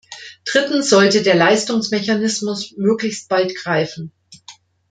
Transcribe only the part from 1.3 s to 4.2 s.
Leistungsmechanismus möglichst bald greifen.